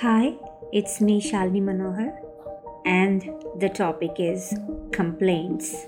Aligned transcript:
Hi, 0.00 0.34
it's 0.70 1.00
me 1.00 1.20
Shalini 1.20 1.60
Manohar, 1.60 2.12
and 2.86 3.20
the 3.58 3.68
topic 3.68 4.12
is 4.20 4.54
complaints. 4.92 5.86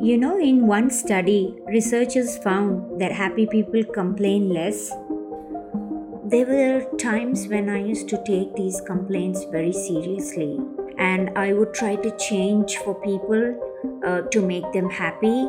You 0.00 0.16
know, 0.16 0.38
in 0.38 0.68
one 0.68 0.90
study, 0.90 1.56
researchers 1.66 2.38
found 2.38 3.00
that 3.00 3.10
happy 3.10 3.46
people 3.46 3.82
complain 3.82 4.50
less. 4.50 4.90
There 6.24 6.46
were 6.46 6.86
times 6.98 7.48
when 7.48 7.68
I 7.68 7.82
used 7.82 8.08
to 8.10 8.22
take 8.22 8.54
these 8.54 8.80
complaints 8.80 9.42
very 9.50 9.72
seriously, 9.72 10.60
and 10.96 11.36
I 11.36 11.52
would 11.52 11.74
try 11.74 11.96
to 11.96 12.16
change 12.16 12.76
for 12.76 12.94
people 12.94 13.42
uh, 14.06 14.20
to 14.20 14.40
make 14.40 14.70
them 14.72 14.88
happy. 14.88 15.48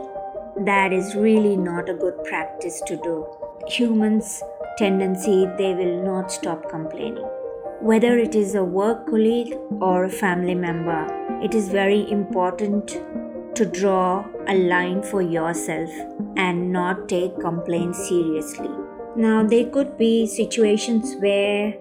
That 0.71 0.91
is 0.91 1.13
really 1.13 1.55
not 1.57 1.89
a 1.89 1.93
good 1.93 2.23
practice 2.23 2.81
to 2.87 2.97
do. 2.97 3.27
Humans' 3.67 4.41
tendency, 4.79 5.45
they 5.59 5.75
will 5.75 6.03
not 6.03 6.31
stop 6.31 6.67
complaining 6.67 7.29
whether 7.81 8.17
it 8.19 8.35
is 8.35 8.53
a 8.53 8.63
work 8.63 9.07
colleague 9.07 9.55
or 9.81 10.05
a 10.05 10.09
family 10.09 10.53
member, 10.53 11.07
it 11.41 11.55
is 11.55 11.69
very 11.69 12.09
important 12.11 13.01
to 13.55 13.65
draw 13.65 14.23
a 14.47 14.55
line 14.55 15.01
for 15.01 15.21
yourself 15.21 15.89
and 16.37 16.71
not 16.71 17.09
take 17.09 17.39
complaints 17.39 18.07
seriously. 18.07 18.69
Now, 19.15 19.43
there 19.43 19.65
could 19.65 19.97
be 19.97 20.27
situations 20.27 21.15
where 21.19 21.73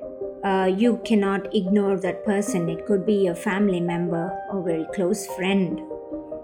uh, 0.43 0.71
you 0.75 1.01
cannot 1.05 1.55
ignore 1.55 1.99
that 1.99 2.25
person. 2.25 2.71
It 2.71 2.87
could 2.87 3.05
be 3.05 3.27
a 3.27 3.35
family 3.35 3.81
member 3.81 4.33
or 4.51 4.63
very 4.63 4.87
close 4.95 5.27
friend. 5.37 5.83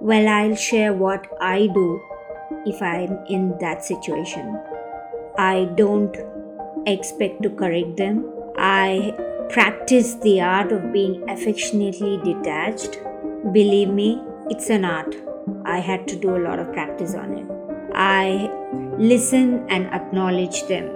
Well, 0.01 0.29
I'll 0.29 0.55
share 0.55 0.93
what 0.93 1.27
I 1.41 1.69
do 1.69 2.01
if 2.67 2.83
I'm 2.83 3.25
in 3.27 3.57
that 3.61 3.85
situation. 3.87 4.61
I 5.39 5.71
don't 5.77 6.15
expect 6.87 7.43
to 7.43 7.51
correct 7.51 7.97
them. 7.97 8.31
I 8.59 9.17
practice 9.51 10.15
the 10.17 10.41
art 10.41 10.73
of 10.73 10.93
being 10.93 11.29
affectionately 11.29 12.19
detached. 12.25 12.99
Believe 13.53 13.89
me, 13.89 14.21
it's 14.51 14.71
an 14.71 14.85
art. 14.85 15.15
I 15.65 15.79
had 15.79 16.09
to 16.09 16.17
do 16.17 16.37
a 16.37 16.43
lot 16.47 16.59
of 16.59 16.73
practice 16.73 17.15
on 17.15 17.39
it. 17.39 17.47
I 17.95 18.51
listen 18.99 19.67
and 19.69 19.87
acknowledge 19.95 20.65
them. 20.65 20.91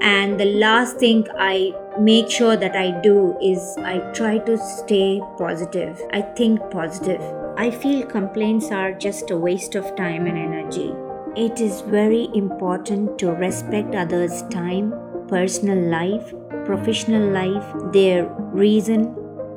And 0.00 0.38
the 0.38 0.46
last 0.46 0.98
thing 0.98 1.26
I 1.38 1.74
make 2.00 2.28
sure 2.28 2.56
that 2.56 2.74
I 2.74 3.00
do 3.02 3.38
is 3.40 3.76
I 3.78 3.98
try 4.12 4.38
to 4.38 4.58
stay 4.58 5.20
positive. 5.38 6.00
I 6.12 6.22
think 6.22 6.60
positive. 6.70 7.20
I 7.56 7.70
feel 7.70 8.04
complaints 8.06 8.72
are 8.72 8.92
just 8.92 9.30
a 9.30 9.36
waste 9.36 9.74
of 9.76 9.94
time 9.94 10.26
and 10.26 10.36
energy. 10.36 10.92
It 11.36 11.60
is 11.60 11.82
very 11.82 12.28
important 12.34 13.18
to 13.20 13.30
respect 13.30 13.94
others' 13.94 14.42
time, 14.50 14.92
personal 15.32 15.82
life, 15.90 16.34
professional 16.66 17.30
life, 17.32 17.68
their 17.92 18.26
reason, 18.52 19.02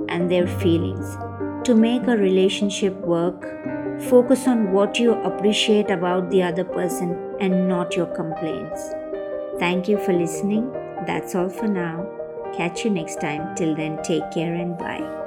and 0.08 0.32
their 0.32 0.48
feelings. 0.48 1.18
To 1.66 1.76
make 1.76 2.08
a 2.08 2.16
relationship 2.16 2.96
work, 3.02 3.42
focus 4.10 4.48
on 4.48 4.72
what 4.72 5.00
you 5.00 5.14
appreciate 5.32 5.92
about 5.92 6.30
the 6.32 6.44
other 6.44 6.64
person 6.64 7.36
and 7.42 7.68
not 7.68 7.96
your 7.96 8.08
complaints. 8.08 8.90
Thank 9.60 9.90
you 9.90 9.98
for 9.98 10.14
listening. 10.14 10.72
That's 11.06 11.36
all 11.36 11.50
for 11.50 11.68
now. 11.68 12.08
Catch 12.56 12.86
you 12.86 12.92
next 12.92 13.20
time. 13.20 13.56
Till 13.56 13.76
then, 13.76 14.02
take 14.04 14.32
care 14.32 14.54
and 14.54 14.78
bye. 14.78 15.25